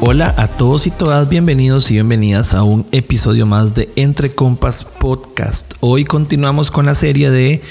Hola 0.00 0.34
a 0.36 0.48
todos 0.48 0.86
y 0.86 0.90
todas, 0.90 1.28
bienvenidos 1.30 1.90
y 1.90 1.94
bienvenidas 1.94 2.52
a 2.52 2.64
un 2.64 2.86
episodio 2.92 3.46
más 3.46 3.74
de 3.74 3.88
Entre 3.96 4.34
Compas 4.34 4.84
Podcast. 4.84 5.72
Hoy 5.80 6.04
continuamos 6.04 6.70
con 6.70 6.84
la 6.84 6.94
serie 6.94 7.30
de 7.30 7.62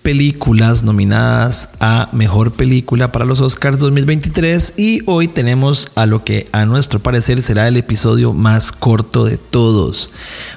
películas 0.00 0.82
nominadas 0.82 1.72
a 1.80 2.08
Mejor 2.12 2.52
Película 2.52 3.12
para 3.12 3.26
los 3.26 3.40
Oscars 3.40 3.78
2023 3.78 4.74
y 4.78 5.02
hoy 5.06 5.28
tenemos 5.28 5.92
a 5.94 6.06
lo 6.06 6.24
que 6.24 6.48
a 6.52 6.64
nuestro 6.64 7.00
parecer 7.00 7.42
será 7.42 7.68
el 7.68 7.76
episodio 7.76 8.32
más 8.32 8.72
corto 8.72 9.26
de 9.26 9.36
todos, 9.36 10.10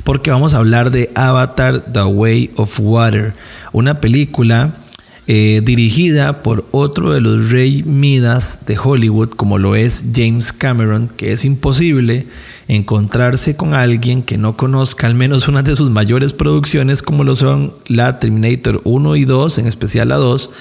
porque 0.05 0.31
vamos 0.31 0.53
a 0.53 0.57
hablar 0.59 0.91
de 0.91 1.11
Avatar 1.13 1.81
The 1.91 2.03
Way 2.03 2.51
of 2.55 2.79
Water, 2.79 3.35
una 3.73 3.99
película 3.99 4.84
eh, 5.27 5.61
dirigida 5.63 6.43
por 6.43 6.67
otro 6.69 7.11
de 7.11 7.19
los 7.19 7.49
rey 7.49 7.81
Midas 7.81 8.59
de 8.67 8.77
Hollywood, 8.77 9.29
como 9.29 9.57
lo 9.57 9.75
es 9.75 10.05
James 10.13 10.53
Cameron, 10.53 11.07
que 11.07 11.31
es 11.31 11.45
imposible 11.45 12.27
encontrarse 12.67 13.55
con 13.55 13.73
alguien 13.73 14.21
que 14.21 14.37
no 14.37 14.55
conozca 14.55 15.07
al 15.07 15.15
menos 15.15 15.47
una 15.47 15.63
de 15.63 15.75
sus 15.75 15.89
mayores 15.89 16.33
producciones, 16.33 17.01
como 17.01 17.23
lo 17.23 17.35
son 17.35 17.73
la 17.87 18.19
Terminator 18.19 18.81
1 18.83 19.15
y 19.15 19.25
2, 19.25 19.57
en 19.57 19.65
especial 19.67 20.09
la 20.09 20.17
2, 20.17 20.51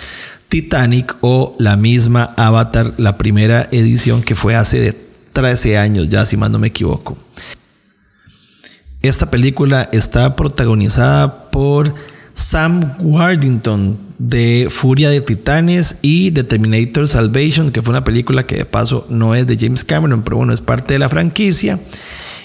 Titanic 0.48 1.16
o 1.20 1.56
la 1.58 1.76
misma 1.76 2.32
Avatar, 2.36 2.94
la 2.96 3.18
primera 3.18 3.68
edición 3.70 4.22
que 4.22 4.34
fue 4.34 4.54
hace 4.54 4.80
de 4.80 4.96
13 5.34 5.76
años, 5.76 6.08
ya 6.08 6.24
si 6.24 6.36
más 6.36 6.50
no 6.50 6.58
me 6.58 6.68
equivoco. 6.68 7.18
Esta 9.02 9.30
película 9.30 9.90
está 9.92 10.36
protagonizada 10.36 11.50
por 11.50 11.94
Sam 12.32 12.94
Worthington 13.00 14.03
de 14.18 14.68
Furia 14.70 15.10
de 15.10 15.20
Titanes 15.20 15.96
y 16.02 16.30
de 16.30 16.44
Terminator 16.44 17.08
Salvation, 17.08 17.70
que 17.70 17.82
fue 17.82 17.92
una 17.92 18.04
película 18.04 18.46
que 18.46 18.56
de 18.56 18.64
paso 18.64 19.06
no 19.08 19.34
es 19.34 19.46
de 19.46 19.56
James 19.58 19.84
Cameron, 19.84 20.22
pero 20.22 20.36
bueno, 20.36 20.52
es 20.52 20.60
parte 20.60 20.94
de 20.94 20.98
la 20.98 21.08
franquicia. 21.08 21.78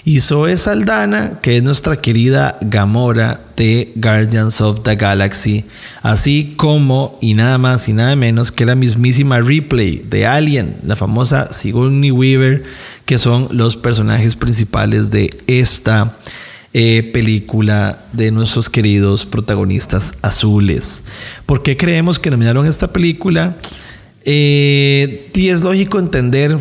Y 0.06 0.22
Zoe 0.22 0.58
Saldana, 0.58 1.40
que 1.42 1.58
es 1.58 1.64
nuestra 1.64 1.98
querida 1.98 2.58
Gamora 2.62 3.42
de 3.58 3.92
Guardians 3.96 4.62
of 4.62 4.82
the 4.84 4.96
Galaxy, 4.96 5.66
así 6.02 6.54
como 6.56 7.20
y 7.22 7.34
nada 7.34 7.58
más 7.58 7.88
y 7.90 7.94
nada 7.94 8.16
menos 8.16 8.52
que 8.52 8.66
la 8.66 8.76
mismísima 8.76 9.42
Ripley 9.42 10.04
de 10.10 10.26
Alien, 10.26 10.78
la 10.84 10.96
famosa 10.96 11.52
Sigourney 11.52 12.12
Weaver, 12.12 12.64
que 13.06 13.18
son 13.18 13.50
los 13.52 13.76
personajes 13.76 14.36
principales 14.36 15.12
de 15.12 15.38
esta 15.48 16.16
eh, 16.74 17.10
película 17.14 18.06
de 18.14 18.32
nuestros 18.32 18.70
queridos 18.70 19.26
protagonistas 19.26 20.16
azules. 20.22 21.04
¿Por 21.46 21.64
qué 21.64 21.76
creemos 21.76 22.20
que 22.20 22.30
nominaron 22.30 22.66
esta 22.66 22.94
película? 22.94 23.58
Eh, 24.24 25.32
y 25.34 25.50
es 25.50 25.62
lógico 25.62 25.98
entender, 25.98 26.58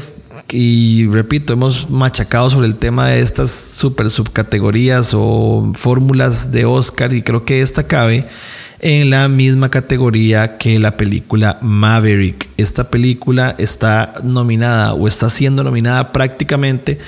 y 0.50 1.06
repito, 1.08 1.52
hemos 1.52 1.90
machacado 1.90 2.48
sobre 2.48 2.68
el 2.68 2.76
tema 2.76 3.10
de 3.10 3.20
estas 3.20 3.50
super 3.50 4.10
subcategorías 4.10 5.12
o 5.14 5.72
fórmulas 5.74 6.52
de 6.52 6.64
Oscar, 6.64 7.12
y 7.12 7.22
creo 7.22 7.44
que 7.44 7.60
esta 7.60 7.86
cabe 7.86 8.26
en 8.80 9.10
la 9.10 9.28
misma 9.28 9.70
categoría 9.70 10.56
que 10.56 10.78
la 10.78 10.96
película 10.96 11.58
Maverick. 11.62 12.48
Esta 12.56 12.90
película 12.90 13.54
está 13.58 14.14
nominada 14.22 14.94
o 14.94 15.08
está 15.08 15.28
siendo 15.28 15.64
nominada 15.64 16.12
prácticamente 16.12 16.98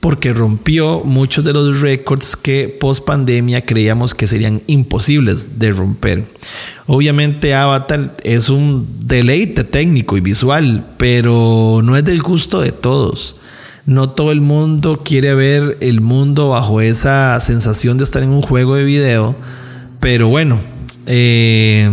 porque 0.00 0.32
rompió 0.32 1.02
muchos 1.04 1.44
de 1.44 1.52
los 1.52 1.80
récords 1.80 2.36
que 2.36 2.68
post 2.68 3.04
pandemia 3.04 3.64
creíamos 3.64 4.14
que 4.14 4.26
serían 4.26 4.62
imposibles 4.66 5.58
de 5.58 5.72
romper. 5.72 6.24
Obviamente 6.86 7.54
Avatar 7.54 8.16
es 8.22 8.48
un 8.48 8.86
deleite 9.00 9.64
técnico 9.64 10.16
y 10.16 10.20
visual, 10.20 10.84
pero 10.96 11.80
no 11.82 11.96
es 11.96 12.04
del 12.04 12.22
gusto 12.22 12.60
de 12.60 12.70
todos. 12.70 13.36
No 13.84 14.10
todo 14.10 14.32
el 14.32 14.40
mundo 14.40 15.02
quiere 15.04 15.34
ver 15.34 15.78
el 15.80 16.00
mundo 16.00 16.48
bajo 16.50 16.80
esa 16.80 17.38
sensación 17.40 17.98
de 17.98 18.04
estar 18.04 18.22
en 18.22 18.30
un 18.30 18.42
juego 18.42 18.74
de 18.74 18.84
video, 18.84 19.36
pero 20.00 20.28
bueno, 20.28 20.58
eh, 21.06 21.88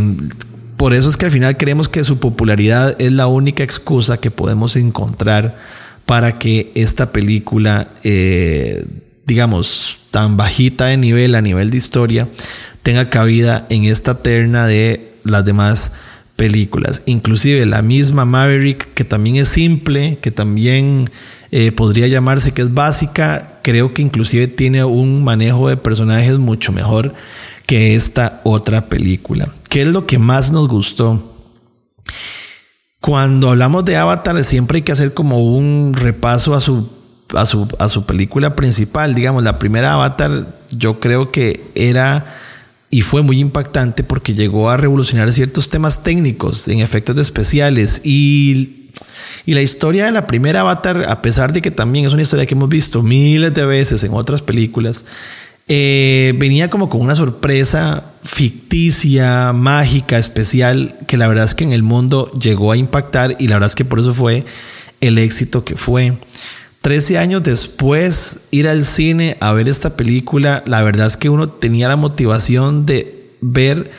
por 0.77 0.93
eso 0.93 1.09
es 1.09 1.17
que 1.17 1.25
al 1.25 1.31
final 1.31 1.57
creemos 1.57 1.87
que 1.87 2.03
su 2.03 2.19
popularidad 2.19 2.95
es 2.99 3.11
la 3.11 3.27
única 3.27 3.63
excusa 3.63 4.19
que 4.19 4.31
podemos 4.31 4.75
encontrar 4.75 5.57
para 6.05 6.37
que 6.39 6.71
esta 6.75 7.11
película, 7.11 7.89
eh, 8.03 8.85
digamos, 9.25 9.99
tan 10.11 10.35
bajita 10.35 10.87
de 10.87 10.97
nivel 10.97 11.35
a 11.35 11.41
nivel 11.41 11.71
de 11.71 11.77
historia, 11.77 12.27
tenga 12.81 13.09
cabida 13.09 13.65
en 13.69 13.85
esta 13.85 14.21
terna 14.21 14.67
de 14.67 15.13
las 15.23 15.45
demás 15.45 15.93
películas. 16.35 17.03
Inclusive 17.05 17.65
la 17.65 17.81
misma 17.81 18.25
Maverick, 18.25 18.93
que 18.93 19.03
también 19.03 19.37
es 19.37 19.49
simple, 19.49 20.17
que 20.21 20.31
también 20.31 21.09
eh, 21.51 21.71
podría 21.71 22.07
llamarse 22.07 22.53
que 22.53 22.61
es 22.61 22.73
básica, 22.73 23.59
creo 23.61 23.93
que 23.93 24.01
inclusive 24.01 24.47
tiene 24.47 24.83
un 24.83 25.23
manejo 25.23 25.69
de 25.69 25.77
personajes 25.77 26.37
mucho 26.37 26.71
mejor 26.71 27.13
que 27.65 27.95
esta 27.95 28.41
otra 28.43 28.87
película. 28.87 29.53
¿Qué 29.69 29.83
es 29.83 29.87
lo 29.87 30.05
que 30.05 30.19
más 30.19 30.51
nos 30.51 30.67
gustó? 30.67 31.31
Cuando 32.99 33.49
hablamos 33.49 33.85
de 33.85 33.97
Avatar 33.97 34.41
siempre 34.43 34.77
hay 34.77 34.81
que 34.81 34.91
hacer 34.91 35.13
como 35.13 35.43
un 35.43 35.93
repaso 35.93 36.55
a 36.55 36.61
su, 36.61 36.89
a 37.35 37.45
su, 37.45 37.67
a 37.79 37.89
su 37.89 38.05
película 38.05 38.55
principal. 38.55 39.13
Digamos, 39.13 39.43
la 39.43 39.59
primera 39.59 39.93
Avatar 39.93 40.59
yo 40.69 40.99
creo 40.99 41.31
que 41.31 41.63
era 41.75 42.25
y 42.93 43.01
fue 43.01 43.23
muy 43.23 43.39
impactante 43.39 44.03
porque 44.03 44.35
llegó 44.35 44.69
a 44.69 44.77
revolucionar 44.77 45.31
ciertos 45.31 45.67
temas 45.67 46.03
técnicos 46.03 46.67
en 46.67 46.79
efectos 46.79 47.17
especiales 47.17 48.01
y, 48.03 48.91
y 49.47 49.55
la 49.55 49.63
historia 49.63 50.05
de 50.05 50.11
la 50.11 50.27
primera 50.27 50.59
Avatar, 50.59 51.09
a 51.09 51.19
pesar 51.23 51.53
de 51.53 51.63
que 51.63 51.71
también 51.71 52.05
es 52.05 52.13
una 52.13 52.21
historia 52.21 52.45
que 52.45 52.53
hemos 52.53 52.69
visto 52.69 53.01
miles 53.01 53.51
de 53.51 53.65
veces 53.65 54.03
en 54.03 54.13
otras 54.13 54.43
películas, 54.43 55.05
eh, 55.67 56.35
venía 56.37 56.69
como 56.69 56.87
con 56.87 57.01
una 57.01 57.15
sorpresa 57.15 58.03
ficticia, 58.23 59.53
mágica, 59.53 60.19
especial, 60.19 60.95
que 61.07 61.17
la 61.17 61.25
verdad 61.25 61.45
es 61.45 61.55
que 61.55 61.63
en 61.63 61.73
el 61.73 61.81
mundo 61.81 62.31
llegó 62.39 62.71
a 62.71 62.77
impactar 62.77 63.37
y 63.39 63.47
la 63.47 63.55
verdad 63.55 63.71
es 63.71 63.75
que 63.75 63.85
por 63.85 64.01
eso 64.01 64.13
fue 64.13 64.45
el 65.01 65.17
éxito 65.17 65.65
que 65.65 65.75
fue. 65.75 66.13
Trece 66.83 67.17
años 67.17 67.43
después, 67.43 68.49
ir 68.51 68.67
al 68.67 68.83
cine 68.83 69.37
a 69.39 69.53
ver 69.53 69.69
esta 69.69 69.95
película, 69.95 70.63
la 70.65 70.81
verdad 70.81 71.07
es 71.07 71.15
que 71.15 71.29
uno 71.29 71.47
tenía 71.47 71.87
la 71.87 71.95
motivación 71.95 72.85
de 72.85 73.29
ver 73.39 73.89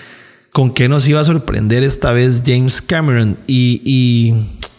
con 0.52 0.74
qué 0.74 0.86
nos 0.86 1.08
iba 1.08 1.18
a 1.18 1.24
sorprender 1.24 1.82
esta 1.82 2.12
vez 2.12 2.42
James 2.44 2.82
Cameron. 2.82 3.38
Y, 3.46 3.80
y, 3.86 4.34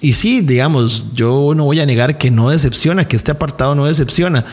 y 0.08 0.14
sí, 0.14 0.42
digamos, 0.42 1.16
yo 1.16 1.54
no 1.56 1.66
voy 1.66 1.80
a 1.80 1.88
negar 1.88 2.20
que 2.20 2.30
no 2.30 2.52
decepciona, 2.52 3.08
que 3.08 3.16
este 3.16 3.32
apartado 3.32 3.74
no 3.74 3.88
decepciona 3.88 4.46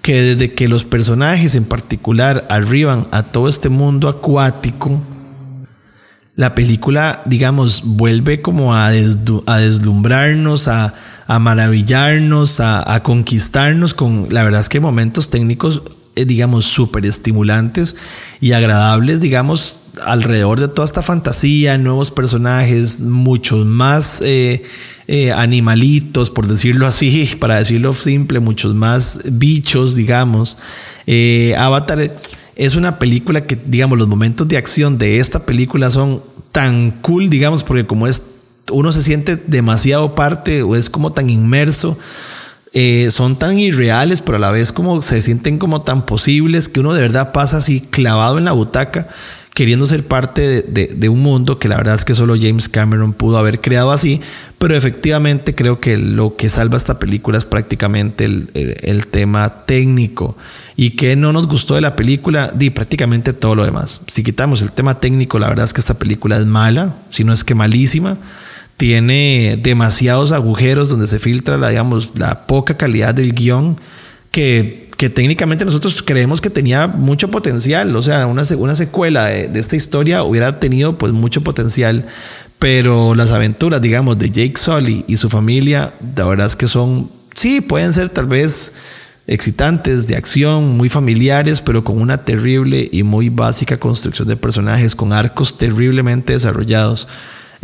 que 0.00 0.22
desde 0.22 0.54
que 0.54 0.66
los 0.66 0.86
personajes 0.86 1.56
en 1.56 1.66
particular 1.66 2.46
arriban 2.48 3.06
a 3.10 3.24
todo 3.24 3.50
este 3.50 3.68
mundo 3.68 4.08
acuático, 4.08 4.98
la 6.36 6.54
película, 6.54 7.22
digamos, 7.26 7.82
vuelve 7.84 8.42
como 8.42 8.74
a, 8.74 8.90
deslumbrarnos, 8.90 10.68
a, 10.68 10.94
maravillarnos, 11.28 12.60
a, 12.60 13.00
conquistarnos 13.02 13.94
con, 13.94 14.28
la 14.30 14.42
verdad 14.42 14.60
es 14.60 14.68
que 14.68 14.80
momentos 14.80 15.30
técnicos, 15.30 15.82
eh, 16.16 16.24
digamos, 16.24 16.64
súper 16.64 17.06
estimulantes 17.06 17.94
y 18.40 18.52
agradables, 18.52 19.20
digamos, 19.20 19.82
alrededor 20.04 20.60
de 20.60 20.68
toda 20.68 20.86
esta 20.86 21.02
fantasía, 21.02 21.78
nuevos 21.78 22.10
personajes, 22.10 23.00
muchos 23.00 23.66
más 23.66 24.20
eh, 24.22 24.64
eh, 25.06 25.32
animalitos, 25.32 26.30
por 26.30 26.48
decirlo 26.48 26.86
así, 26.86 27.30
para 27.38 27.58
decirlo 27.58 27.94
simple, 27.94 28.40
muchos 28.40 28.74
más 28.74 29.20
bichos, 29.24 29.94
digamos. 29.94 30.56
Eh, 31.06 31.54
Avatar 31.58 32.18
es 32.56 32.76
una 32.76 32.98
película 32.98 33.46
que, 33.46 33.56
digamos, 33.56 33.98
los 33.98 34.08
momentos 34.08 34.48
de 34.48 34.56
acción 34.56 34.98
de 34.98 35.18
esta 35.18 35.46
película 35.46 35.90
son 35.90 36.22
tan 36.52 36.92
cool, 37.02 37.28
digamos, 37.28 37.64
porque 37.64 37.86
como 37.86 38.06
es, 38.06 38.22
uno 38.70 38.92
se 38.92 39.02
siente 39.02 39.36
demasiado 39.36 40.14
parte 40.14 40.62
o 40.62 40.76
es 40.76 40.88
como 40.90 41.12
tan 41.12 41.30
inmerso. 41.30 41.98
son 43.10 43.36
tan 43.38 43.58
irreales, 43.58 44.22
pero 44.22 44.36
a 44.36 44.40
la 44.40 44.50
vez 44.50 44.72
como 44.72 45.00
se 45.02 45.22
sienten 45.22 45.58
como 45.58 45.82
tan 45.82 46.06
posibles 46.06 46.68
que 46.68 46.80
uno 46.80 46.94
de 46.94 47.02
verdad 47.02 47.32
pasa 47.32 47.58
así 47.58 47.80
clavado 47.80 48.38
en 48.38 48.44
la 48.44 48.52
butaca 48.52 49.08
queriendo 49.54 49.86
ser 49.86 50.04
parte 50.04 50.62
de, 50.62 51.08
un 51.08 51.20
mundo 51.20 51.60
que 51.60 51.68
la 51.68 51.76
verdad 51.76 51.94
es 51.94 52.04
que 52.04 52.16
solo 52.16 52.34
James 52.38 52.68
Cameron 52.68 53.12
pudo 53.12 53.38
haber 53.38 53.60
creado 53.60 53.92
así, 53.92 54.20
pero 54.58 54.76
efectivamente 54.76 55.54
creo 55.54 55.78
que 55.78 55.96
lo 55.96 56.34
que 56.34 56.48
salva 56.48 56.76
esta 56.76 56.98
película 56.98 57.38
es 57.38 57.44
prácticamente 57.44 58.24
el, 58.24 59.06
tema 59.06 59.64
técnico. 59.64 60.36
Y 60.76 60.90
que 60.90 61.14
no 61.14 61.32
nos 61.32 61.46
gustó 61.46 61.76
de 61.76 61.80
la 61.80 61.94
película, 61.94 62.52
di 62.52 62.70
prácticamente 62.70 63.32
todo 63.32 63.54
lo 63.54 63.64
demás. 63.64 64.00
Si 64.08 64.24
quitamos 64.24 64.60
el 64.60 64.72
tema 64.72 64.98
técnico, 64.98 65.38
la 65.38 65.48
verdad 65.48 65.66
es 65.66 65.72
que 65.72 65.80
esta 65.80 66.00
película 66.00 66.36
es 66.36 66.46
mala, 66.46 66.96
si 67.10 67.22
no 67.22 67.32
es 67.32 67.44
que 67.44 67.54
malísima. 67.54 68.16
Tiene 68.76 69.56
demasiados 69.62 70.32
agujeros 70.32 70.88
donde 70.88 71.06
se 71.06 71.20
filtra 71.20 71.58
la, 71.58 71.68
digamos, 71.68 72.18
la 72.18 72.48
poca 72.48 72.76
calidad 72.76 73.14
del 73.14 73.34
guion 73.34 73.78
que 74.32 74.83
que 74.96 75.10
técnicamente 75.10 75.64
nosotros 75.64 76.02
creemos 76.02 76.40
que 76.40 76.50
tenía 76.50 76.86
mucho 76.86 77.30
potencial. 77.30 77.94
O 77.96 78.02
sea, 78.02 78.26
una, 78.26 78.42
una 78.56 78.74
secuela 78.74 79.26
de, 79.26 79.58
esta 79.58 79.76
historia 79.76 80.22
hubiera 80.22 80.60
tenido 80.60 80.98
pues 80.98 81.12
mucho 81.12 81.42
potencial. 81.42 82.06
Pero 82.58 83.14
las 83.14 83.32
aventuras, 83.32 83.82
digamos, 83.82 84.18
de 84.18 84.30
Jake 84.30 84.56
Sully 84.56 85.04
y 85.06 85.16
su 85.16 85.28
familia, 85.28 85.94
la 86.16 86.24
verdad 86.24 86.46
es 86.46 86.56
que 86.56 86.68
son, 86.68 87.10
sí, 87.34 87.60
pueden 87.60 87.92
ser 87.92 88.08
tal 88.08 88.26
vez 88.26 88.72
excitantes, 89.26 90.06
de 90.06 90.16
acción, 90.16 90.76
muy 90.76 90.88
familiares, 90.88 91.60
pero 91.62 91.82
con 91.84 92.00
una 92.00 92.24
terrible 92.24 92.88
y 92.90 93.02
muy 93.02 93.28
básica 93.28 93.78
construcción 93.78 94.28
de 94.28 94.36
personajes, 94.36 94.94
con 94.94 95.12
arcos 95.12 95.58
terriblemente 95.58 96.32
desarrollados. 96.32 97.08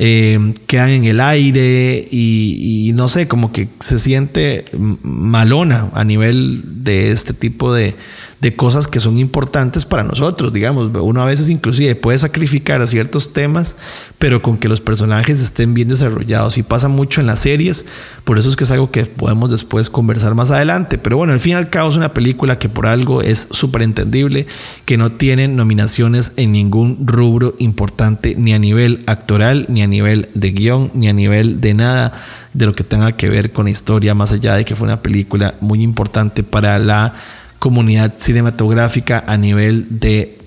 Eh, 0.02 0.54
quedan 0.66 0.88
en 0.88 1.04
el 1.04 1.20
aire 1.20 2.08
y, 2.10 2.88
y, 2.88 2.92
no 2.94 3.06
sé, 3.06 3.28
como 3.28 3.52
que 3.52 3.68
se 3.80 3.98
siente 3.98 4.64
malona 4.72 5.90
a 5.92 6.04
nivel 6.04 6.62
de 6.82 7.10
este 7.10 7.34
tipo 7.34 7.74
de, 7.74 7.94
de 8.40 8.56
cosas 8.56 8.88
que 8.88 9.00
son 9.00 9.18
importantes 9.18 9.84
para 9.84 10.02
nosotros, 10.02 10.52
digamos. 10.52 10.90
Uno 10.94 11.22
a 11.22 11.26
veces 11.26 11.50
inclusive 11.50 11.94
puede 11.94 12.18
sacrificar 12.18 12.80
a 12.80 12.86
ciertos 12.86 13.32
temas, 13.32 13.76
pero 14.18 14.40
con 14.40 14.56
que 14.56 14.68
los 14.68 14.80
personajes 14.80 15.40
estén 15.40 15.74
bien 15.74 15.88
desarrollados 15.88 16.56
y 16.56 16.62
pasa 16.62 16.88
mucho 16.88 17.20
en 17.20 17.26
las 17.26 17.40
series, 17.40 17.84
por 18.24 18.38
eso 18.38 18.48
es 18.48 18.56
que 18.56 18.64
es 18.64 18.70
algo 18.70 18.90
que 18.90 19.04
podemos 19.04 19.50
después 19.50 19.90
conversar 19.90 20.34
más 20.34 20.50
adelante. 20.50 20.96
Pero 20.96 21.18
bueno, 21.18 21.34
al 21.34 21.40
fin 21.40 21.52
y 21.52 21.56
al 21.56 21.68
cabo 21.68 21.90
es 21.90 21.96
una 21.96 22.14
película 22.14 22.58
que 22.58 22.70
por 22.70 22.86
algo 22.86 23.20
es 23.20 23.48
súper 23.50 23.82
entendible, 23.82 24.46
que 24.86 24.96
no 24.96 25.12
tiene 25.12 25.46
nominaciones 25.46 26.32
en 26.36 26.52
ningún 26.52 27.06
rubro 27.06 27.54
importante, 27.58 28.34
ni 28.36 28.54
a 28.54 28.58
nivel 28.58 29.04
actoral, 29.06 29.66
ni 29.68 29.82
a 29.82 29.86
nivel 29.86 30.30
de 30.34 30.52
guion, 30.52 30.90
ni 30.94 31.08
a 31.08 31.12
nivel 31.12 31.60
de 31.60 31.74
nada 31.74 32.12
de 32.54 32.66
lo 32.66 32.74
que 32.74 32.84
tenga 32.84 33.12
que 33.12 33.28
ver 33.28 33.52
con 33.52 33.66
la 33.66 33.70
historia, 33.70 34.14
más 34.14 34.32
allá 34.32 34.54
de 34.54 34.64
que 34.64 34.74
fue 34.74 34.86
una 34.86 35.02
película 35.02 35.54
muy 35.60 35.82
importante 35.82 36.42
para 36.42 36.78
la 36.78 37.14
comunidad 37.60 38.14
cinematográfica 38.18 39.22
a 39.26 39.36
nivel 39.36 39.86
de, 40.00 40.38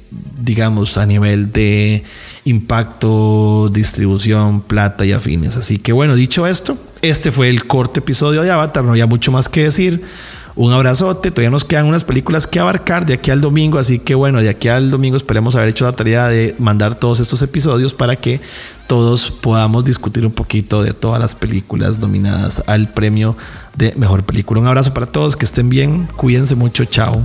digamos, 0.41 0.97
a 0.97 1.05
nivel 1.05 1.53
de 1.53 2.03
impacto, 2.43 3.69
distribución, 3.71 4.61
plata 4.61 5.05
y 5.05 5.13
afines. 5.13 5.55
Así 5.55 5.77
que 5.77 5.93
bueno, 5.93 6.15
dicho 6.15 6.45
esto, 6.47 6.75
este 7.01 7.31
fue 7.31 7.49
el 7.49 7.65
corto 7.67 8.01
episodio 8.01 8.41
de 8.41 8.51
Avatar, 8.51 8.83
no 8.83 8.91
había 8.91 9.05
mucho 9.05 9.31
más 9.31 9.47
que 9.47 9.63
decir. 9.63 10.03
Un 10.55 10.71
abrazote, 10.71 11.31
todavía 11.31 11.49
nos 11.49 11.63
quedan 11.63 11.87
unas 11.87 12.03
películas 12.03 12.45
que 12.45 12.59
abarcar 12.59 13.07
de 13.07 13.13
aquí 13.13 13.31
al 13.31 13.41
domingo, 13.41 13.79
así 13.79 13.97
que 13.97 14.13
bueno, 14.13 14.39
de 14.39 14.49
aquí 14.49 14.67
al 14.67 14.91
domingo 14.91 15.17
esperemos 15.17 15.55
haber 15.55 15.69
hecho 15.69 15.85
la 15.85 15.93
tarea 15.93 16.27
de 16.27 16.55
mandar 16.59 16.93
todos 16.93 17.19
estos 17.19 17.41
episodios 17.41 17.95
para 17.95 18.15
que 18.15 18.39
todos 18.93 19.31
podamos 19.31 19.85
discutir 19.85 20.23
un 20.23 20.31
poquito 20.31 20.83
de 20.83 20.93
todas 20.93 21.19
las 21.19 21.33
películas 21.33 21.97
nominadas 21.97 22.63
al 22.67 22.93
premio 22.93 23.35
de 23.75 23.91
mejor 23.95 24.23
película. 24.23 24.61
Un 24.61 24.67
abrazo 24.67 24.93
para 24.93 25.07
todos, 25.07 25.35
que 25.35 25.45
estén 25.45 25.67
bien, 25.67 26.07
cuídense 26.15 26.53
mucho, 26.53 26.85
chao. 26.85 27.19